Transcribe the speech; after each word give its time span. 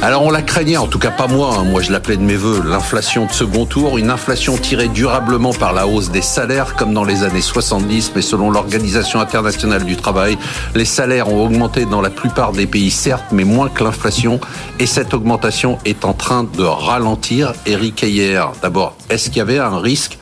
Alors 0.00 0.22
on 0.22 0.30
la 0.30 0.42
craignait, 0.42 0.76
en 0.76 0.86
tout 0.86 1.00
cas 1.00 1.10
pas 1.10 1.26
moi, 1.26 1.56
hein. 1.58 1.64
moi 1.64 1.82
je 1.82 1.90
l'appelais 1.90 2.16
de 2.16 2.22
mes 2.22 2.36
voeux, 2.36 2.62
l'inflation 2.64 3.26
de 3.26 3.32
second 3.32 3.66
tour, 3.66 3.98
une 3.98 4.10
inflation 4.10 4.56
tirée 4.56 4.86
durablement 4.86 5.52
par 5.52 5.72
la 5.72 5.88
hausse 5.88 6.12
des 6.12 6.22
salaires 6.22 6.76
comme 6.76 6.94
dans 6.94 7.02
les 7.02 7.24
années 7.24 7.40
70, 7.40 8.12
mais 8.14 8.22
selon 8.22 8.52
l'Organisation 8.52 9.20
internationale 9.20 9.84
du 9.84 9.96
travail, 9.96 10.38
les 10.76 10.84
salaires 10.84 11.32
ont 11.32 11.44
augmenté 11.44 11.84
dans 11.84 12.00
la 12.00 12.10
plupart 12.10 12.52
des 12.52 12.68
pays 12.68 12.92
certes, 12.92 13.24
mais 13.32 13.42
moins 13.42 13.68
que 13.68 13.82
l'inflation, 13.82 14.38
et 14.78 14.86
cette 14.86 15.14
augmentation 15.14 15.78
est 15.84 16.04
en 16.04 16.12
train 16.12 16.44
de 16.44 16.62
ralentir. 16.62 17.52
Eric 17.66 18.04
Ayer, 18.04 18.44
d'abord, 18.62 18.96
est-ce 19.10 19.30
qu'il 19.30 19.38
y 19.38 19.40
avait 19.40 19.58
un 19.58 19.80
risque 19.80 20.16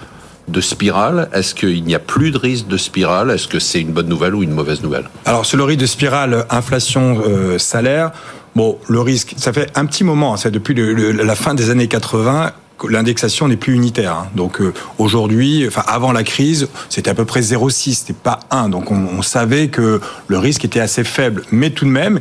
de 0.48 0.60
spirale? 0.60 1.28
Est-ce 1.32 1.54
qu'il 1.54 1.84
n'y 1.84 1.94
a 1.94 1.98
plus 1.98 2.30
de 2.30 2.38
risque 2.38 2.66
de 2.66 2.76
spirale? 2.76 3.30
Est-ce 3.30 3.48
que 3.48 3.58
c'est 3.58 3.80
une 3.80 3.92
bonne 3.92 4.08
nouvelle 4.08 4.34
ou 4.34 4.42
une 4.42 4.52
mauvaise 4.52 4.82
nouvelle? 4.82 5.04
Alors 5.24 5.44
sur 5.44 5.58
le 5.58 5.64
risque 5.64 5.80
de 5.80 5.86
spirale 5.86 6.46
inflation-salaire, 6.50 8.12
Bon, 8.56 8.78
le 8.88 9.00
risque, 9.02 9.34
ça 9.36 9.52
fait 9.52 9.70
un 9.74 9.84
petit 9.84 10.02
moment, 10.02 10.34
c'est 10.38 10.50
depuis 10.50 10.74
la 10.74 11.34
fin 11.34 11.52
des 11.52 11.68
années 11.68 11.88
80 11.88 12.52
l'indexation 12.88 13.48
n'est 13.48 13.56
plus 13.56 13.74
unitaire. 13.74 14.12
Hein. 14.12 14.28
Donc 14.34 14.62
euh, 14.62 14.72
aujourd'hui, 14.96 15.66
enfin 15.66 15.82
avant 15.86 16.10
la 16.10 16.22
crise, 16.22 16.68
c'était 16.88 17.10
à 17.10 17.14
peu 17.14 17.26
près 17.26 17.40
0,6, 17.40 17.94
c'était 17.94 18.12
pas 18.14 18.40
1. 18.50 18.70
Donc 18.70 18.90
on, 18.90 19.08
on, 19.18 19.20
savait 19.20 19.68
que 19.68 20.00
le 20.26 20.38
risque 20.38 20.64
était 20.64 20.80
assez 20.80 21.04
faible, 21.04 21.42
mais 21.52 21.68
tout 21.68 21.84
de 21.84 21.90
même, 21.90 22.18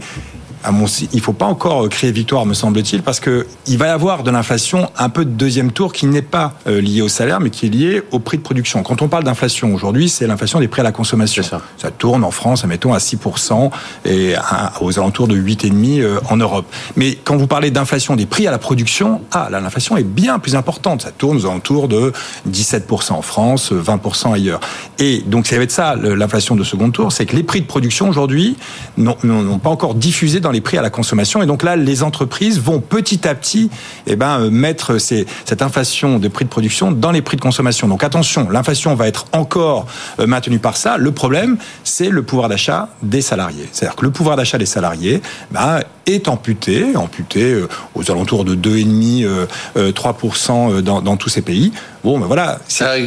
à 0.66 0.72
mon, 0.72 0.86
il 1.14 1.22
faut 1.22 1.34
pas 1.34 1.46
encore 1.46 1.88
créer 1.90 2.12
victoire, 2.12 2.46
me 2.46 2.54
semble-t-il, 2.54 3.04
parce 3.04 3.20
que 3.20 3.46
il 3.68 3.78
va 3.78 3.88
y 3.88 3.90
avoir 3.90 4.24
de 4.24 4.32
l'inflation 4.32 4.90
un 4.98 5.10
peu 5.10 5.24
de 5.24 5.30
deuxième 5.30 5.72
tour 5.72 5.94
qui 5.94 6.08
n'est 6.08 6.22
pas 6.22 6.54
euh, 6.68 6.82
lié 6.82 7.02
au 7.02 7.08
salaire, 7.08 7.40
mais 7.40 7.52
qui 7.52 7.68
est 7.68 7.70
lié 7.70 8.02
au 8.12 8.20
prix 8.20 8.38
de 8.38 8.44
production. 8.44 8.82
Quand 8.84 9.02
on 9.02 9.08
parle 9.08 9.24
d'inflation 9.24 9.74
aujourd'hui, 9.74 10.10
c'est 10.10 10.28
l'inflation 10.28 10.60
des 10.60 10.68
prix 10.68 10.82
à 10.82 10.84
la 10.84 10.92
consommation. 10.92 11.44
Ça. 11.44 11.62
ça. 11.78 11.92
tourne 11.92 12.24
en 12.24 12.32
France, 12.32 12.64
admettons, 12.64 12.94
à 12.94 12.98
6% 12.98 13.70
et 14.06 14.34
aux 14.82 15.00
alentours 15.00 15.28
de 15.28 15.38
8,5% 15.38 16.02
euh, 16.02 16.20
en 16.30 16.38
Europe. 16.38 16.66
Mais 16.96 17.18
quand 17.24 17.38
vous 17.38 17.48
parlez 17.48 17.72
d'inflation 17.72 18.16
des 18.16 18.26
prix 18.26 18.48
à 18.48 18.52
la 18.52 18.58
production, 18.58 19.22
ah, 19.32 19.50
là, 19.52 19.60
l'inflation 19.60 19.98
est 19.98 20.04
bien 20.04 20.40
plus 20.40 20.56
importante. 20.56 21.04
Ça 21.04 21.12
tourne 21.12 21.38
aux 21.38 21.46
alentours 21.46 21.88
de 21.88 22.12
17% 22.50 23.14
en 23.14 23.22
France, 23.22 23.72
20% 23.72 24.34
ailleurs. 24.34 24.60
Et 25.00 25.24
donc, 25.26 25.48
ça 25.48 25.58
va 25.58 25.64
être 25.64 25.72
ça, 25.72 25.96
l'inflation 25.96 26.56
de 26.56 26.64
second 26.64 26.90
tour, 26.90 27.12
c'est 27.12 27.26
que 27.26 27.36
les 27.36 27.44
prix 27.44 27.62
de 27.62 27.66
production 27.66 28.08
aujourd'hui 28.08 28.56
n'ont 28.98 29.60
pas 29.60 29.70
encore 29.70 29.96
diffusé 29.96 30.40
dans 30.40 30.52
les 30.52 30.62
prix 30.62 30.78
à 30.78 30.82
la 30.82 30.90
consommation. 30.90 31.42
Et 31.42 31.46
donc 31.46 31.64
là, 31.64 31.76
les 31.76 32.04
entreprises 32.04 32.60
vont 32.60 32.80
petit 32.80 33.28
à 33.28 33.36
petit 33.36 33.70
eh 34.08 34.16
ben, 34.16 34.40
euh, 34.40 34.50
mettre 34.50 34.98
cette 34.98 35.62
inflation 35.62 36.20
de 36.20 36.28
prix 36.28 36.46
de 36.46 36.50
production 36.50 36.92
dans 36.92 37.12
les 37.12 37.22
prix 37.22 37.38
de 37.38 37.42
consommation. 37.42 37.88
Donc 37.88 38.04
attention, 38.04 38.50
l'inflation 38.50 38.96
va 38.96 39.08
être 39.08 39.26
encore 39.34 39.86
euh, 40.20 40.28
maintenue 40.28 40.60
par 40.60 40.78
ça. 40.78 40.98
Le 40.98 41.12
problème, 41.12 41.58
c'est 41.84 42.10
le 42.10 42.24
pouvoir 42.24 42.50
d'achat 42.50 42.90
des 43.02 43.22
salariés. 43.22 43.68
C'est-à-dire 43.72 43.96
que 43.96 44.06
le 44.06 44.12
pouvoir 44.12 44.38
d'achat 44.38 44.58
des 44.58 44.66
salariés 44.66 45.22
ben, 45.52 45.82
est 46.06 46.28
amputé, 46.28 46.96
amputé 46.96 47.54
euh, 47.54 47.68
aux 47.96 48.12
alentours 48.12 48.46
de 48.46 48.56
2,5, 48.56 49.48
3% 49.76 50.82
dans, 50.82 51.02
dans 51.02 51.18
tous 51.18 51.30
ces 51.30 51.42
pays. 51.42 51.72
Bon, 52.06 52.20
ben 52.20 52.28
voilà. 52.28 52.60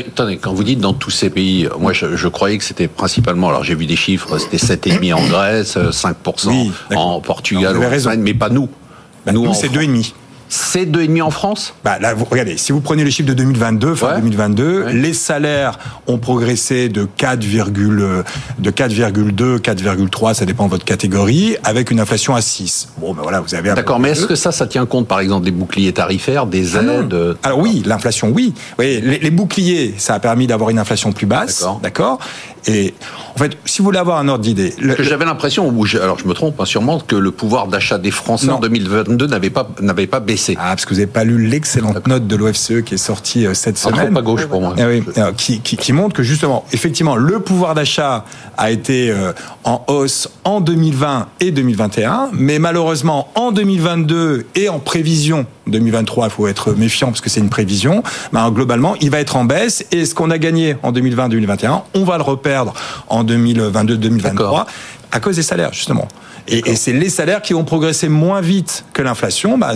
attendez, 0.08 0.38
quand 0.38 0.52
vous 0.52 0.64
dites 0.64 0.80
dans 0.80 0.92
tous 0.92 1.12
ces 1.12 1.30
pays, 1.30 1.68
moi 1.78 1.92
je, 1.92 2.16
je 2.16 2.26
croyais 2.26 2.58
que 2.58 2.64
c'était 2.64 2.88
principalement, 2.88 3.48
alors 3.48 3.62
j'ai 3.62 3.76
vu 3.76 3.86
des 3.86 3.94
chiffres, 3.94 4.38
c'était 4.38 4.56
7,5 4.56 5.14
en 5.14 5.26
Grèce, 5.28 5.76
5% 5.76 6.48
oui, 6.48 6.72
en 6.96 7.20
Portugal 7.20 7.74
Portugal, 7.74 7.90
raison. 7.90 8.10
mais 8.18 8.34
pas 8.34 8.48
nous. 8.48 8.68
Bah, 9.24 9.30
nous, 9.30 9.44
nous 9.44 9.54
c'est 9.54 9.68
2,5. 9.68 10.14
C'est 10.48 10.86
2,5 10.86 11.22
en 11.22 11.30
France 11.30 11.74
bah 11.84 11.98
là, 12.00 12.14
vous, 12.14 12.26
Regardez, 12.28 12.56
si 12.56 12.72
vous 12.72 12.80
prenez 12.80 13.04
les 13.04 13.10
chiffres 13.10 13.28
de 13.28 13.34
2022, 13.34 13.94
fin 13.94 14.18
2022, 14.18 14.86
les 14.88 15.12
salaires 15.12 15.78
ont 16.06 16.18
progressé 16.18 16.88
de 16.88 17.06
4, 17.16 17.38
de 17.38 18.70
4,2, 18.70 19.58
4,3, 19.58 20.34
ça 20.34 20.44
dépend 20.44 20.66
de 20.66 20.70
votre 20.70 20.84
catégorie, 20.84 21.56
avec 21.64 21.90
une 21.90 22.00
inflation 22.00 22.34
à 22.34 22.40
6. 22.40 22.88
Bon, 22.98 23.14
ben 23.14 23.22
voilà, 23.22 23.40
vous 23.40 23.54
avez. 23.54 23.72
D'accord, 23.74 23.98
mais 23.98 24.10
est-ce 24.10 24.26
que 24.26 24.34
ça, 24.34 24.52
ça 24.52 24.66
tient 24.66 24.86
compte, 24.86 25.06
par 25.06 25.20
exemple, 25.20 25.44
des 25.44 25.50
boucliers 25.50 25.92
tarifaires, 25.92 26.46
des 26.46 26.76
ah 26.76 26.82
aides 26.82 27.36
Alors 27.42 27.58
oui, 27.58 27.82
l'inflation, 27.84 28.30
oui. 28.30 28.54
oui 28.78 29.00
les, 29.02 29.18
les, 29.18 29.30
boucliers, 29.30 29.94
ça 29.98 30.14
a 30.14 30.20
permis 30.20 30.46
d'avoir 30.46 30.70
une 30.70 30.78
inflation 30.78 31.12
plus 31.12 31.26
basse, 31.26 31.66
d'accord. 31.82 32.18
Et 32.66 32.94
en 33.34 33.38
fait, 33.38 33.56
si 33.64 33.78
vous 33.78 33.84
voulez 33.84 33.98
avoir 33.98 34.18
un 34.18 34.28
ordre 34.28 34.44
d'idée, 34.44 34.74
j'avais 34.98 35.24
l'impression, 35.24 35.72
alors 36.00 36.18
je 36.18 36.26
me 36.26 36.34
trompe, 36.34 36.60
hein, 36.60 36.64
sûrement, 36.64 37.00
que 37.00 37.16
le 37.16 37.30
pouvoir 37.30 37.68
d'achat 37.68 37.98
des 37.98 38.10
Français 38.10 38.50
en 38.50 38.60
2022 38.60 39.26
n'avait 39.26 39.50
pas 39.50 39.68
n'avait 39.80 40.06
pas 40.06 40.20
baissé. 40.20 40.37
Ah, 40.58 40.68
parce 40.70 40.84
que 40.84 40.90
vous 40.90 41.00
n'avez 41.00 41.10
pas 41.10 41.24
lu 41.24 41.46
l'excellente 41.46 42.06
note 42.06 42.26
de 42.26 42.36
l'OFCE 42.36 42.82
qui 42.84 42.94
est 42.94 42.98
sortie 42.98 43.46
euh, 43.46 43.54
cette 43.54 43.78
semaine. 43.78 44.12
pas 44.12 44.22
gauche 44.22 44.46
pour 44.46 44.60
moi. 44.60 44.74
Ah 44.78 44.84
oui, 44.88 45.02
qui, 45.36 45.60
qui, 45.60 45.76
qui, 45.76 45.92
montre 45.92 46.14
que 46.14 46.22
justement, 46.22 46.64
effectivement, 46.72 47.16
le 47.16 47.40
pouvoir 47.40 47.74
d'achat 47.74 48.24
a 48.56 48.70
été 48.70 49.10
euh, 49.10 49.32
en 49.64 49.84
hausse 49.88 50.28
en 50.44 50.60
2020 50.60 51.28
et 51.40 51.50
2021, 51.50 52.30
mais 52.32 52.58
malheureusement 52.58 53.28
en 53.34 53.52
2022 53.52 54.46
et 54.54 54.68
en 54.68 54.78
prévision 54.78 55.46
2023, 55.66 56.26
il 56.26 56.30
faut 56.30 56.48
être 56.48 56.72
méfiant 56.72 57.08
parce 57.08 57.20
que 57.20 57.30
c'est 57.30 57.40
une 57.40 57.50
prévision. 57.50 58.02
Ben, 58.32 58.50
globalement, 58.50 58.94
il 59.00 59.10
va 59.10 59.20
être 59.20 59.36
en 59.36 59.44
baisse 59.44 59.84
et 59.92 60.04
ce 60.04 60.14
qu'on 60.14 60.30
a 60.30 60.38
gagné 60.38 60.76
en 60.82 60.92
2020-2021, 60.92 61.82
on 61.94 62.04
va 62.04 62.16
le 62.16 62.22
reperdre 62.22 62.74
en 63.08 63.24
2022-2023 63.24 64.66
à 65.12 65.20
cause 65.20 65.36
des 65.36 65.42
salaires 65.42 65.72
justement. 65.72 66.08
Et, 66.48 66.76
c'est 66.76 66.92
les 66.92 67.10
salaires 67.10 67.42
qui 67.42 67.54
ont 67.54 67.64
progressé 67.64 68.08
moins 68.08 68.40
vite 68.40 68.84
que 68.92 69.02
l'inflation. 69.02 69.58
Bah, 69.58 69.74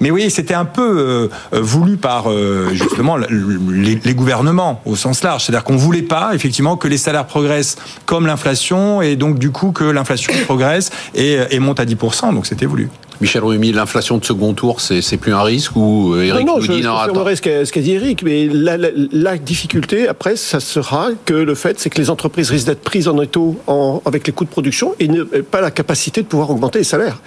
mais 0.00 0.10
oui, 0.10 0.30
c'était 0.30 0.54
un 0.54 0.64
peu 0.64 1.30
euh, 1.52 1.60
voulu 1.60 1.96
par 1.96 2.30
euh, 2.30 2.70
justement 2.72 3.16
les, 3.16 4.14
gouvernements 4.14 4.80
au 4.84 4.96
sens 4.96 5.22
large. 5.22 5.44
C'est-à-dire 5.44 5.64
qu'on 5.64 5.76
voulait 5.76 6.02
pas 6.02 6.34
effectivement 6.34 6.76
que 6.76 6.88
les 6.88 6.98
salaires 6.98 7.26
progressent 7.26 7.76
comme 8.06 8.26
l'inflation 8.26 9.02
et 9.02 9.16
donc 9.16 9.38
du 9.38 9.50
coup 9.50 9.72
que 9.72 9.84
l'inflation 9.84 10.32
progresse 10.44 10.90
et, 11.14 11.38
et 11.50 11.58
monte 11.58 11.80
à 11.80 11.84
10%. 11.84 12.34
Donc 12.34 12.46
c'était 12.46 12.66
voulu. 12.66 12.88
Michel 13.20 13.44
Rumi, 13.44 13.72
l'inflation 13.72 14.18
de 14.18 14.24
second 14.24 14.54
tour, 14.54 14.80
c'est 14.80 15.16
plus 15.16 15.32
un 15.32 15.42
risque 15.42 15.76
ou 15.76 16.16
Eric 16.16 16.46
non, 16.46 16.56
non, 16.56 16.60
je, 16.60 16.72
dit, 16.72 16.82
ce 16.82 17.72
qu'a 17.72 17.80
dit 17.80 17.92
Eric, 17.92 18.22
mais 18.22 18.46
la, 18.46 18.76
la, 18.76 18.88
la, 19.12 19.38
difficulté 19.38 20.08
après, 20.08 20.36
ça 20.36 20.60
sera 20.60 21.10
que 21.24 21.34
le 21.34 21.54
fait, 21.54 21.78
c'est 21.78 21.90
que 21.90 21.98
les 21.98 22.10
entreprises 22.10 22.50
risquent 22.50 22.66
d'être 22.66 22.82
prises 22.82 23.08
en 23.08 23.20
étau 23.20 23.60
en, 23.66 24.02
avec 24.04 24.26
les 24.26 24.32
coûts 24.32 24.44
de 24.44 24.50
production 24.50 24.94
et 24.98 25.08
ne 25.08 25.22
pas 25.22 25.60
la 25.60 25.70
capacité 25.70 26.22
de 26.22 26.26
pouvoir 26.26 26.50
augmenter 26.50 26.78
les 26.78 26.84
salaires, 26.84 27.20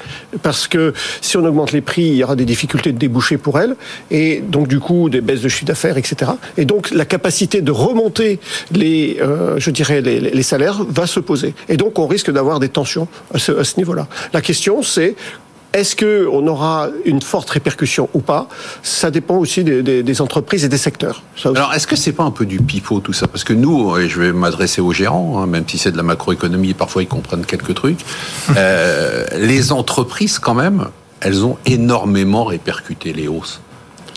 parce 0.44 0.68
que 0.68 0.94
si 1.22 1.38
on 1.38 1.46
augmente 1.46 1.72
les 1.72 1.82
prix, 1.82 2.04
il 2.04 2.16
y 2.16 2.24
aura 2.24 2.36
des 2.36 2.46
difficultés 2.46 2.92
de 2.92 2.98
déboucher 2.98 3.38
pour 3.38 3.60
elles 3.60 3.76
et 4.12 4.42
donc 4.42 4.68
du 4.68 4.80
coup 4.80 5.10
des 5.10 5.22
baisses 5.22 5.42
de 5.42 5.50
chiffre 5.50 5.66
d'affaires, 5.66 5.98
etc. 5.98 6.32
Et 6.58 6.66
donc 6.66 6.92
la 6.92 7.06
capacité 7.06 7.62
de 7.62 7.72
remonter 7.72 8.40
les, 8.72 9.18
euh, 9.22 9.56
je 9.58 9.72
dirais 9.72 10.02
les, 10.02 10.20
les, 10.20 10.44
salaires 10.44 10.84
va 10.88 11.08
se 11.08 11.20
poser. 11.20 11.54
Et 11.70 11.78
donc 11.78 12.00
on 12.00 12.08
risque 12.08 12.32
d'avoir 12.32 12.60
des 12.60 12.70
tensions 12.70 13.08
à 13.34 13.40
ce, 13.40 13.52
à 13.52 13.64
ce 13.64 13.78
niveau-là. 13.78 14.08
La 14.34 14.42
question, 14.42 14.84
c'est 14.84 15.16
est-ce 15.74 15.96
qu'on 15.96 16.48
aura 16.48 16.90
une 17.06 17.22
forte 17.22 17.50
répercussion 17.50 18.10
ou 18.14 18.20
pas? 18.20 18.48
Ça 18.84 19.12
dépend 19.12 19.36
aussi 19.36 19.64
des, 19.64 19.84
des, 19.84 20.04
des, 20.04 20.22
entreprises 20.22 20.64
et 20.64 20.70
des 20.70 20.78
secteurs. 20.78 21.24
Alors, 21.46 21.74
est-ce 21.74 21.88
que 21.88 21.96
c'est 21.96 22.14
pas 22.14 22.24
un 22.24 22.32
peu 22.32 22.46
du 22.46 22.60
pifot 22.60 23.00
tout 23.00 23.14
ça? 23.14 23.28
Parce 23.28 23.44
que 23.44 23.54
nous, 23.54 23.98
et 23.98 24.08
je 24.08 24.20
vais 24.20 24.32
m'adresser 24.32 24.82
aux 24.82 24.94
gérants, 24.94 25.42
hein, 25.42 25.48
même 25.48 25.66
si 25.68 25.78
c'est 25.78 25.92
de 25.92 25.98
la 25.98 26.04
macroéconomie, 26.04 26.74
parfois 26.74 27.04
ils 27.04 27.08
comprennent 27.08 27.46
quelques 27.46 27.76
trucs. 27.76 28.00
euh, 28.58 29.26
les 29.38 29.72
entreprises, 29.72 30.40
quand 30.40 30.56
même, 30.56 30.88
elles 31.20 31.46
ont 31.46 31.58
énormément 31.66 32.44
répercuté 32.44 33.14
les 33.14 33.28
hausses. 33.28 33.62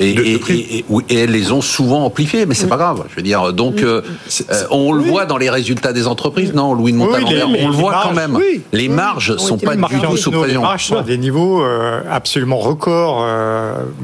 Et, 0.01 0.11
et, 0.11 0.85
et, 1.11 1.15
elles 1.15 1.31
les 1.31 1.53
ont 1.53 1.61
souvent 1.61 2.05
amplifiées, 2.07 2.47
mais 2.47 2.55
c'est 2.55 2.67
pas 2.67 2.79
grave. 2.79 3.05
Je 3.11 3.17
veux 3.17 3.23
dire, 3.23 3.53
donc 3.53 3.83
euh, 3.83 4.03
euh, 4.51 4.65
on 4.71 4.93
le 4.93 5.03
voit 5.03 5.27
dans 5.27 5.37
les 5.37 5.51
résultats 5.51 5.93
des 5.93 6.07
entreprises, 6.07 6.55
non, 6.55 6.75
Louis 6.75 6.93
de 6.93 6.97
Montalembert, 6.97 7.49
on 7.49 7.69
le 7.69 7.75
voit 7.75 8.01
quand 8.03 8.15
même. 8.15 8.39
Les 8.73 8.89
marges 8.89 9.37
sont 9.37 9.59
pas 9.59 9.77
du 9.77 9.83
tout 9.83 10.17
sous 10.17 10.31
pression. 10.31 10.61
Les 10.61 10.67
marges 10.67 10.87
sont 10.87 10.97
à 10.97 11.03
des 11.03 11.19
niveaux 11.19 11.63
euh, 11.63 12.01
absolument 12.11 12.59
records, 12.59 13.27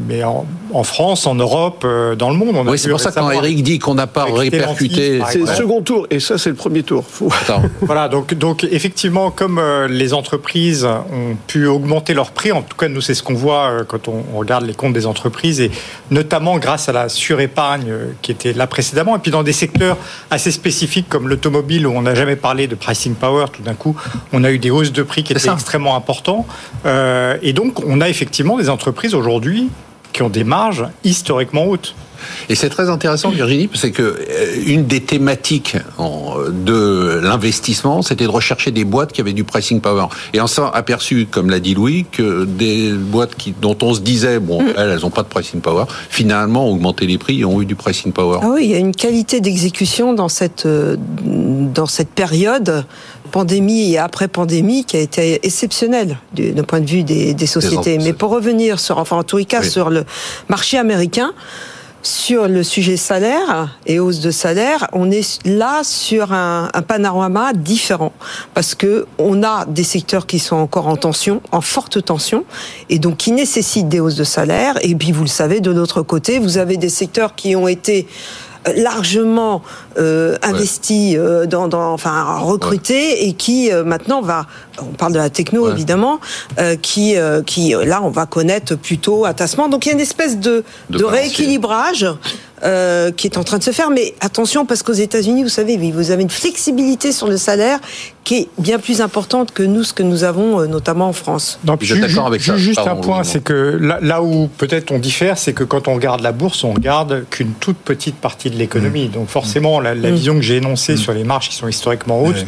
mais 0.06 0.22
en, 0.22 0.46
en, 0.78 0.84
France, 0.84 1.26
en 1.26 1.34
Europe, 1.34 1.87
dans 2.19 2.31
le 2.31 2.37
monde. 2.37 2.56
On 2.56 2.66
oui, 2.66 2.78
c'est 2.78 2.91
pour 2.91 3.00
ça 3.00 3.10
que 3.10 3.16
quand 3.19 3.31
Eric 3.31 3.62
dit 3.62 3.78
qu'on 3.78 3.94
n'a 3.94 4.06
pas 4.06 4.25
répercuté, 4.25 5.20
c'est 5.28 5.38
le 5.38 5.47
second 5.47 5.82
tour, 5.82 6.06
et 6.10 6.20
ça 6.20 6.38
c'est 6.38 6.50
le 6.50 6.56
premier 6.56 6.82
tour. 6.82 7.04
Faut... 7.09 7.31
voilà, 7.82 8.09
donc 8.09 8.34
donc 8.34 8.64
effectivement, 8.64 9.31
comme 9.31 9.60
les 9.88 10.14
entreprises 10.14 10.84
ont 10.84 11.37
pu 11.47 11.66
augmenter 11.66 12.14
leurs 12.14 12.31
prix, 12.31 12.53
en 12.53 12.62
tout 12.62 12.76
cas 12.76 12.88
nous 12.88 13.00
c'est 13.00 13.14
ce 13.14 13.22
qu'on 13.22 13.34
voit 13.34 13.84
quand 13.88 14.08
on, 14.08 14.25
on 14.34 14.38
regarde 14.38 14.64
les 14.64 14.75
comptes 14.75 14.93
des 14.93 15.06
entreprises 15.06 15.61
et 15.61 15.70
notamment 16.11 16.58
grâce 16.58 16.88
à 16.88 16.93
la 16.93 17.08
surépargne 17.08 17.93
qui 18.23 18.32
était 18.32 18.52
là 18.52 18.67
précédemment, 18.67 19.17
et 19.17 19.19
puis 19.19 19.31
dans 19.31 19.43
des 19.43 19.52
secteurs 19.52 19.96
assez 20.31 20.50
spécifiques 20.50 21.08
comme 21.08 21.28
l'automobile 21.28 21.87
où 21.87 21.93
on 21.93 22.02
n'a 22.02 22.14
jamais 22.14 22.37
parlé 22.37 22.67
de 22.67 22.75
pricing 22.75 23.14
power, 23.14 23.46
tout 23.52 23.62
d'un 23.62 23.75
coup, 23.75 23.96
on 24.32 24.44
a 24.44 24.50
eu 24.50 24.58
des 24.58 24.70
hausses 24.70 24.93
de 24.93 25.02
prix 25.02 25.23
qui 25.23 25.32
étaient 25.32 25.50
extrêmement 25.50 25.96
importants, 25.96 26.46
euh, 26.84 27.37
et 27.43 27.52
donc 27.52 27.84
on 27.87 28.00
a 28.00 28.08
effectivement 28.08 28.58
des 28.58 28.70
entreprises 28.70 29.14
aujourd'hui 29.14 29.69
qui 30.16 30.22
ont 30.22 30.30
des 30.30 30.44
marges 30.44 30.86
historiquement 31.04 31.66
hautes. 31.66 31.94
Et 32.48 32.54
c'est 32.54 32.70
très 32.70 32.88
intéressant, 32.88 33.28
Virginie, 33.28 33.68
c'est 33.74 33.90
que 33.90 34.02
euh, 34.02 34.16
une 34.66 34.86
des 34.86 35.02
thématiques 35.02 35.76
de 35.98 37.20
l'investissement, 37.22 38.00
c'était 38.00 38.24
de 38.24 38.30
rechercher 38.30 38.70
des 38.70 38.84
boîtes 38.84 39.12
qui 39.12 39.20
avaient 39.20 39.34
du 39.34 39.44
pricing 39.44 39.82
power. 39.82 40.06
Et 40.32 40.40
on 40.40 40.46
s'est 40.46 40.62
aperçu, 40.72 41.26
comme 41.30 41.50
l'a 41.50 41.60
dit 41.60 41.74
Louis, 41.74 42.06
que 42.10 42.46
des 42.46 42.92
boîtes 42.92 43.34
qui, 43.34 43.54
dont 43.60 43.76
on 43.82 43.92
se 43.92 44.00
disait, 44.00 44.38
bon, 44.38 44.62
mm. 44.62 44.72
elles, 44.78 44.90
elles 44.90 45.00
n'ont 45.00 45.10
pas 45.10 45.22
de 45.22 45.28
pricing 45.28 45.60
power, 45.60 45.84
finalement 46.08 46.66
ont 46.66 46.72
augmenté 46.72 47.06
les 47.06 47.18
prix 47.18 47.40
et 47.40 47.44
ont 47.44 47.60
eu 47.60 47.66
du 47.66 47.74
pricing 47.74 48.12
power. 48.12 48.38
Ah 48.42 48.52
oui, 48.54 48.64
il 48.64 48.70
y 48.70 48.74
a 48.74 48.78
une 48.78 48.94
qualité 48.94 49.40
d'exécution 49.40 50.14
dans 50.14 50.30
cette, 50.30 50.64
euh, 50.64 50.96
dans 51.76 51.87
cette 51.87 52.11
période 52.11 52.84
pandémie 53.31 53.93
et 53.93 53.99
après 53.99 54.28
pandémie 54.28 54.84
qui 54.84 54.96
a 54.96 55.00
été 55.00 55.46
exceptionnelle 55.46 56.19
d'un 56.32 56.64
point 56.64 56.81
de 56.81 56.87
vue 56.87 57.02
des, 57.02 57.46
sociétés. 57.46 57.99
Mais 57.99 58.12
pour 58.12 58.31
revenir 58.31 58.81
sur, 58.81 58.99
enfin 58.99 59.17
en 59.17 59.23
tous 59.23 59.37
les 59.38 59.44
cas, 59.44 59.62
sur 59.62 59.90
le 59.90 60.05
marché 60.49 60.78
américain, 60.78 61.32
sur 62.02 62.46
le 62.46 62.62
sujet 62.62 62.96
salaire 62.96 63.76
et 63.87 63.99
hausse 63.99 64.20
de 64.20 64.31
salaire, 64.31 64.87
on 64.93 65.11
est 65.11 65.44
là 65.44 65.82
sur 65.82 66.32
un, 66.32 66.70
panorama 66.87 67.52
différent 67.52 68.12
parce 68.55 68.75
que 68.75 69.06
on 69.19 69.43
a 69.43 69.64
des 69.67 69.82
secteurs 69.82 70.26
qui 70.26 70.38
sont 70.38 70.56
encore 70.56 70.87
en 70.87 70.96
tension, 70.96 71.43
en 71.50 71.61
forte 71.61 72.05
tension, 72.05 72.44
et 72.88 73.00
donc 73.00 73.17
qui 73.17 73.32
nécessitent 73.32 73.88
des 73.88 73.99
hausses 73.99 74.14
de 74.14 74.25
salaire. 74.25 74.78
Et 74.82 74.94
puis 74.94 75.11
vous 75.11 75.23
le 75.23 75.28
savez, 75.28 75.61
de 75.61 75.70
l'autre 75.70 76.02
côté, 76.02 76.38
vous 76.38 76.58
avez 76.58 76.76
des 76.76 76.90
secteurs 76.90 77.34
qui 77.34 77.56
ont 77.56 77.69
été 77.69 78.06
largement 78.75 79.62
euh, 79.98 80.37
investi 80.43 81.16
euh, 81.16 81.46
dans, 81.46 81.69
dans, 81.69 81.93
enfin 81.93 82.38
recruté 82.38 83.26
et 83.26 83.32
qui 83.32 83.72
euh, 83.72 83.84
maintenant 83.84 84.20
va 84.20 84.46
on 84.81 84.93
parle 84.94 85.12
de 85.12 85.19
la 85.19 85.31
techno 85.31 85.70
évidemment 85.70 86.20
euh, 86.58 86.76
qui 86.76 87.14
qui 87.46 87.75
là 87.84 88.02
on 88.02 88.10
va 88.10 88.26
connaître 88.26 88.75
plutôt 88.75 89.25
un 89.25 89.32
tassement 89.32 89.69
donc 89.69 89.87
il 89.87 89.88
y 89.88 89.93
a 89.93 89.94
une 89.94 90.00
espèce 90.00 90.38
de, 90.38 90.64
de, 90.90 91.04
rééquilibrage 91.04 92.06
euh, 92.62 93.12
qui 93.12 93.26
est 93.26 93.37
en 93.37 93.44
train 93.44 93.58
de 93.58 93.62
se 93.62 93.70
faire. 93.70 93.90
Mais 93.90 94.14
attention, 94.20 94.64
parce 94.64 94.82
qu'aux 94.82 94.94
États-Unis, 94.94 95.43
vous 95.43 95.50
savez, 95.50 95.76
vous 95.76 96.10
avez 96.10 96.22
une 96.22 96.31
flexibilité 96.31 97.12
sur 97.12 97.26
le 97.26 97.37
salaire 97.37 97.78
qui 98.25 98.37
est 98.37 98.49
bien 98.58 98.78
plus 98.78 99.02
importante 99.02 99.52
que 99.52 99.62
nous, 99.62 99.84
ce 99.84 99.92
que 99.92 100.02
nous 100.02 100.25
avons, 100.25 100.66
notamment 100.66 101.08
en 101.08 101.12
France. 101.12 101.58
Donc, 101.64 101.81
je 101.82 101.92
suis 101.92 102.00
d'accord 102.00 102.26
avec 102.26 102.40
ça? 102.40 102.56
Juste 102.56 102.81
un 102.81 102.96
point, 102.96 103.25
c'est 103.25 103.44
que 103.44 103.78
là, 103.78 103.99
là 104.00 104.22
où 104.22 104.49
peut-être 104.49 104.90
on 104.90 104.99
diffère, 104.99 105.37
c'est 105.37 105.52
que 105.52 105.64
quand 105.64 105.87
on 105.87 105.94
regarde 105.94 106.22
la 106.22 106.32
bourse, 106.32 106.64
on 106.64 106.72
regarde 106.72 107.26
qu'une 107.28 107.52
toute 107.52 107.76
petite 107.76 108.16
partie 108.16 108.49
de 108.49 108.56
l'économie. 108.56 109.08
Mmh. 109.08 109.12
Donc 109.12 109.28
forcément, 109.28 109.78
la, 109.94 109.94
la, 109.94 110.11
mmh. 110.11 110.15
vision 110.15 110.35
que 110.35 110.43
j'ai 110.43 110.56
énoncée 110.56 110.94
mmh. 110.94 110.99
sur 110.99 111.12
les 111.12 111.25
marges 111.25 111.49
qui 111.49 111.55
sont 111.56 111.69
historiquement 111.69 112.23
hautes, 112.23 112.44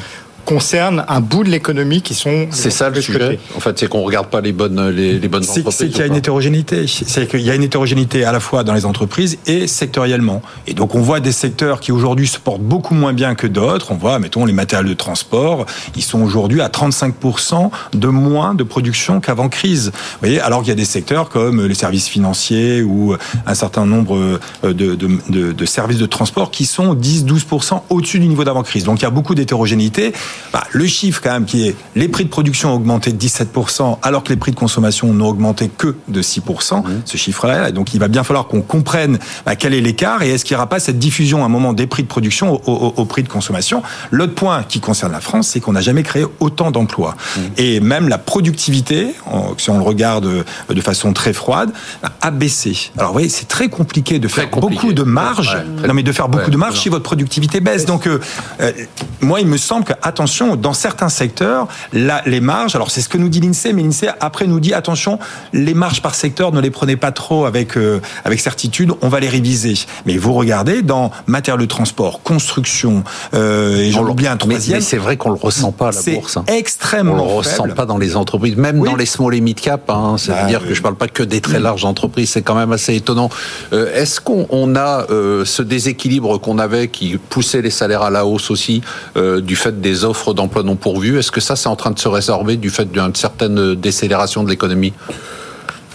concerne 0.48 1.04
un 1.08 1.20
bout 1.20 1.44
de 1.44 1.50
l'économie 1.50 2.00
qui 2.00 2.14
sont. 2.14 2.46
C'est 2.50 2.70
ça 2.70 2.88
le 2.88 3.02
sujet. 3.02 3.38
En 3.54 3.60
fait, 3.60 3.78
c'est 3.78 3.86
qu'on 3.86 4.00
regarde 4.00 4.28
pas 4.28 4.40
les 4.40 4.52
bonnes 4.52 4.88
les, 4.88 5.18
bonnes 5.28 5.42
entreprises. 5.42 5.76
C'est 5.76 5.88
qu'il 5.88 5.98
y 5.98 6.02
a 6.02 6.06
une 6.06 6.16
hétérogénéité. 6.16 6.86
C'est 6.88 7.28
qu'il 7.28 7.42
y 7.42 7.50
a 7.50 7.54
une 7.54 7.62
hétérogénéité 7.62 8.24
à 8.24 8.32
la 8.32 8.40
fois 8.40 8.64
dans 8.64 8.72
les 8.72 8.86
entreprises 8.86 9.36
et 9.46 9.66
sectoriellement. 9.66 10.40
Et 10.66 10.72
donc 10.72 10.94
on 10.94 11.02
voit 11.02 11.20
des 11.20 11.32
secteurs 11.32 11.80
qui 11.80 11.92
aujourd'hui 11.92 12.26
se 12.26 12.38
portent 12.38 12.62
beaucoup 12.62 12.94
moins 12.94 13.12
bien 13.12 13.34
que 13.34 13.46
d'autres. 13.46 13.92
On 13.92 13.96
voit, 13.96 14.18
mettons, 14.18 14.46
les 14.46 14.54
matériels 14.54 14.88
de 14.88 14.94
transport, 14.94 15.66
ils 15.96 16.02
sont 16.02 16.22
aujourd'hui 16.22 16.62
à 16.62 16.68
35% 16.68 17.70
de 17.92 18.08
moins 18.08 18.54
de 18.54 18.62
production 18.62 19.20
qu'avant 19.20 19.50
crise. 19.50 19.92
Vous 19.92 20.18
voyez, 20.20 20.40
alors 20.40 20.60
qu'il 20.60 20.70
y 20.70 20.72
a 20.72 20.76
des 20.76 20.86
secteurs 20.86 21.28
comme 21.28 21.66
les 21.66 21.74
services 21.74 22.08
financiers 22.08 22.80
ou 22.80 23.14
un 23.46 23.54
certain 23.54 23.84
nombre 23.84 24.40
de, 24.62 24.72
de, 24.72 24.94
de, 24.94 25.52
de 25.52 25.66
services 25.66 25.98
de 25.98 26.06
transport 26.06 26.50
qui 26.50 26.64
sont 26.64 26.94
10-12% 26.94 27.82
au-dessus 27.90 28.18
du 28.18 28.28
niveau 28.28 28.44
d'avant 28.44 28.62
crise. 28.62 28.84
Donc 28.84 29.00
il 29.00 29.02
y 29.02 29.06
a 29.06 29.10
beaucoup 29.10 29.34
d'hétérogénéité. 29.34 30.14
Bah, 30.52 30.64
le 30.73 30.87
chiffre 30.87 31.20
quand 31.23 31.32
même 31.32 31.44
qui 31.44 31.69
est 31.69 31.76
les 31.94 32.08
prix 32.08 32.25
de 32.25 32.31
production 32.31 32.73
ont 32.73 32.76
augmenté 32.76 33.12
de 33.12 33.19
17% 33.19 33.99
alors 34.02 34.25
que 34.25 34.31
les 34.31 34.37
prix 34.37 34.52
de 34.52 34.56
consommation 34.56 35.12
n'ont 35.12 35.29
augmenté 35.29 35.69
que 35.69 35.96
de 36.08 36.23
6%, 36.23 36.79
mmh. 36.79 36.85
ce 37.05 37.17
chiffre-là. 37.17 37.70
Donc 37.73 37.94
il 37.94 38.00
va 38.00 38.08
bien 38.08 38.25
falloir 38.25 38.46
qu'on 38.46 38.62
comprenne 38.62 39.19
bah, 39.44 39.56
quel 39.56 39.75
est 39.75 39.81
l'écart 39.81 40.23
et 40.23 40.31
est-ce 40.31 40.44
qu'il 40.44 40.55
n'y 40.55 40.58
aura 40.58 40.69
pas 40.69 40.81
cette 40.81 40.99
diffusion 40.99 41.43
à 41.43 41.46
un 41.46 41.50
moment 41.50 41.73
des 41.73 41.87
prix 41.87 42.02
de 42.02 42.08
production 42.08 42.61
au, 42.67 43.05
prix 43.05 43.23
de 43.23 43.29
consommation. 43.29 43.82
L'autre 44.11 44.35
point 44.35 44.62
qui 44.62 44.81
concerne 44.81 45.12
la 45.12 45.20
France, 45.20 45.49
c'est 45.49 45.61
qu'on 45.61 45.73
n'a 45.73 45.81
jamais 45.81 46.02
créé 46.02 46.25
autant 46.40 46.70
d'emplois. 46.70 47.17
Mmh. 47.37 47.40
Et 47.56 47.81
même 47.81 48.08
la 48.08 48.19
productivité, 48.19 49.14
si 49.56 49.70
on 49.70 49.79
le 49.79 49.85
regarde 49.85 50.44
de 50.69 50.81
façon 50.81 51.12
très 51.12 51.32
froide, 51.32 51.73
a 52.20 52.31
baissé. 52.31 52.90
Alors 52.96 53.11
vous 53.11 53.14
voyez, 53.14 53.29
c'est 53.29 53.49
très 53.49 53.69
compliqué 53.69 54.19
de 54.19 54.29
faire 54.29 54.49
beaucoup 54.50 54.93
de 54.93 55.02
marge, 55.02 55.56
non 55.87 55.94
mais 55.94 56.02
de 56.02 56.12
faire 56.12 56.29
beaucoup 56.29 56.50
de 56.50 56.56
marge 56.56 56.81
si 56.81 56.88
votre 56.88 57.05
productivité 57.05 57.61
baisse. 57.61 57.85
Donc 57.85 58.06
euh, 58.06 58.20
euh, 58.61 58.73
moi, 59.20 59.40
il 59.40 59.46
me 59.46 59.56
semble 59.56 59.85
que 59.85 59.93
attention 60.02 60.27
dans 60.56 60.72
certains 60.72 61.08
secteurs, 61.08 61.69
là, 61.92 62.22
les 62.26 62.40
marges, 62.40 62.75
alors 62.75 62.90
c'est 62.90 63.00
ce 63.00 63.08
que 63.08 63.19
nous 63.19 63.28
dit 63.28 63.40
l'INSEE, 63.40 63.72
mais 63.72 63.82
l'INSEE 63.82 64.10
après 64.20 64.46
nous 64.46 64.60
dit, 64.60 64.75
attention, 64.75 65.19
les 65.52 65.75
marges 65.75 66.02
par 66.02 66.14
secteur, 66.14 66.52
ne 66.52 66.60
les 66.60 66.70
prenez 66.70 66.96
pas 66.96 67.12
trop 67.12 67.46
avec, 67.46 67.76
euh, 67.76 68.00
avec 68.25 68.40
certitude, 68.40 68.92
on 69.02 69.08
va 69.08 69.20
les 69.20 69.28
réviser. 69.28 69.75
Mais 70.06 70.16
vous 70.16 70.32
regardez, 70.34 70.82
dans 70.82 71.10
matière 71.26 71.58
de 71.58 71.66
transport, 71.66 72.22
construction, 72.22 73.04
euh, 73.34 73.76
et 73.78 73.90
j'en 73.90 74.06
oublie 74.06 74.26
un 74.26 74.36
troisième. 74.36 74.78
Mais, 74.78 74.82
c'est 74.82 74.96
vrai 74.96 75.16
qu'on 75.16 75.30
le 75.30 75.36
ressent 75.36 75.72
pas 75.72 75.88
à 75.88 75.92
la 75.92 76.14
bourse. 76.14 76.36
Hein. 76.36 76.44
extrêmement 76.46 77.14
On 77.14 77.16
le 77.16 77.22
ressent 77.22 77.69
pas 77.75 77.86
dans 77.86 77.98
les 77.98 78.16
entreprises, 78.16 78.56
même 78.56 78.82
dans 78.82 78.96
les 78.96 79.06
small 79.06 79.34
et 79.34 79.40
mid 79.40 79.60
cap. 79.60 79.88
Hein, 79.90 80.16
C'est-à-dire 80.19 80.60
bah, 80.60 80.66
que 80.69 80.75
je 80.75 80.82
parle 80.82 80.96
pas 80.96 81.08
que 81.08 81.22
des 81.22 81.40
très 81.40 81.60
larges 81.60 81.84
entreprises, 81.84 82.30
c'est 82.30 82.42
quand 82.42 82.54
même 82.54 82.72
assez 82.72 82.94
étonnant. 82.94 83.30
Euh, 83.72 83.94
est-ce 83.94 84.20
qu'on 84.20 84.76
a 84.76 85.06
euh, 85.10 85.44
ce 85.44 85.62
déséquilibre 85.62 86.38
qu'on 86.38 86.58
avait 86.58 86.88
qui 86.88 87.16
poussait 87.16 87.62
les 87.62 87.70
salaires 87.70 88.02
à 88.02 88.10
la 88.10 88.26
hausse 88.26 88.50
aussi 88.50 88.82
du 89.16 89.56
fait 89.56 89.80
des 89.80 90.04
offres 90.04 90.17
d'emploi 90.34 90.62
non 90.62 90.76
pourvues. 90.76 91.18
Est-ce 91.18 91.30
que 91.30 91.40
ça, 91.40 91.56
c'est 91.56 91.68
en 91.68 91.76
train 91.76 91.90
de 91.90 91.98
se 91.98 92.08
résorber 92.08 92.56
du 92.56 92.70
fait 92.70 92.90
d'une 92.90 93.14
certaine 93.14 93.74
décélération 93.74 94.44
de 94.44 94.50
l'économie? 94.50 94.92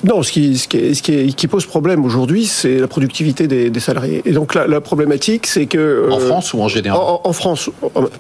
Non, 0.03 0.21
ce 0.21 0.31
qui, 0.31 0.57
ce 0.57 0.67
qui, 0.67 0.95
ce 0.95 1.01
qui, 1.01 1.33
qui 1.33 1.47
pose 1.47 1.65
problème 1.65 2.03
aujourd'hui, 2.03 2.45
c'est 2.45 2.77
la 2.77 2.87
productivité 2.87 3.47
des, 3.47 3.69
des, 3.69 3.79
salariés. 3.79 4.21
Et 4.25 4.31
donc 4.31 4.53
la, 4.53 4.67
la 4.67 4.81
problématique, 4.81 5.47
c'est 5.47 5.65
que 5.65 6.09
en 6.11 6.17
euh, 6.17 6.19
France 6.19 6.53
ou 6.53 6.61
en 6.61 6.67
général 6.67 6.99
En, 6.99 7.33
France, 7.33 7.69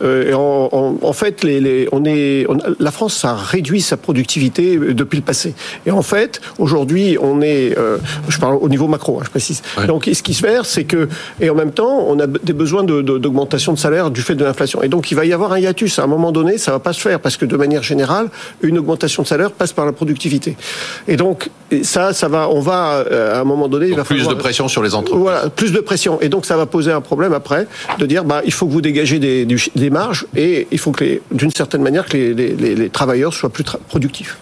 euh, 0.01 0.29
et 0.29 0.33
en, 0.33 0.69
en, 0.71 0.95
en, 1.01 1.13
fait, 1.13 1.43
les, 1.43 1.59
les, 1.59 1.89
on 1.91 2.05
est, 2.05 2.45
on, 2.49 2.57
la 2.79 2.91
France 2.91 3.25
a 3.25 3.35
réduit 3.35 3.81
sa 3.81 3.97
productivité 3.97 4.77
depuis 4.77 5.17
le 5.17 5.23
passé. 5.23 5.53
Et 5.85 5.91
en 5.91 6.01
fait, 6.01 6.41
aujourd'hui, 6.57 7.17
on 7.21 7.41
est, 7.41 7.77
euh, 7.77 7.97
je 8.29 8.39
parle 8.39 8.55
au 8.55 8.69
niveau 8.69 8.87
macro, 8.87 9.19
hein, 9.19 9.23
je 9.25 9.29
précise. 9.29 9.61
Donc, 9.87 10.09
ce 10.11 10.23
qui 10.23 10.33
se 10.33 10.41
fait, 10.41 10.63
c'est 10.63 10.85
que, 10.85 11.09
et 11.41 11.49
en 11.49 11.55
même 11.55 11.71
temps, 11.71 12.05
on 12.07 12.19
a 12.19 12.27
des 12.27 12.53
besoins 12.53 12.83
d'augmentation 12.83 13.73
de, 13.73 13.77
de, 13.77 13.81
salaire 13.81 14.09
du 14.09 14.21
fait 14.21 14.35
de 14.35 14.45
l'inflation. 14.45 14.81
Et 14.83 14.87
donc, 14.87 15.11
il 15.11 15.15
va 15.15 15.25
y 15.25 15.33
avoir 15.33 15.51
un 15.51 15.59
hiatus. 15.59 15.99
À 15.99 16.03
un 16.03 16.07
moment 16.07 16.31
donné, 16.31 16.57
ça 16.57 16.71
va 16.71 16.79
pas 16.79 16.93
se 16.93 17.01
faire 17.01 17.19
parce 17.19 17.35
que 17.35 17.45
de 17.45 17.57
manière 17.57 17.83
générale, 17.83 18.29
une 18.61 18.77
augmentation 18.77 19.23
de 19.23 19.27
salaire 19.27 19.51
passe 19.51 19.73
par 19.73 19.85
la 19.85 19.91
productivité. 19.91 20.55
Et 21.07 21.17
donc 21.17 21.49
ça, 21.81 22.13
ça 22.13 22.27
va, 22.27 22.49
on 22.49 22.59
va 22.59 23.05
euh, 23.11 23.35
à 23.35 23.41
un 23.41 23.43
moment 23.43 23.67
donné, 23.67 23.87
il 23.87 23.95
va 23.95 24.03
plus 24.03 24.27
de 24.27 24.33
pression 24.35 24.67
sur 24.67 24.83
les 24.83 24.93
entreprises. 24.93 25.21
Voilà, 25.21 25.49
plus 25.49 25.71
de 25.71 25.79
pression, 25.79 26.21
et 26.21 26.29
donc 26.29 26.45
ça 26.45 26.55
va 26.57 26.65
poser 26.65 26.91
un 26.91 27.01
problème 27.01 27.33
après 27.33 27.67
de 27.97 28.05
dire, 28.05 28.23
bah, 28.23 28.41
il 28.45 28.53
faut 28.53 28.67
que 28.67 28.71
vous 28.71 28.81
dégagez 28.81 29.17
des, 29.19 29.45
des 29.45 29.89
marges 29.89 30.25
et 30.35 30.67
il 30.71 30.77
faut 30.77 30.91
que, 30.91 31.21
d'une 31.31 31.51
certaine 31.51 31.81
manière, 31.81 32.05
que 32.05 32.17
les, 32.17 32.33
les, 32.33 32.75
les 32.75 32.89
travailleurs 32.89 33.33
soient 33.33 33.49
plus 33.49 33.63
productifs. 33.87 34.37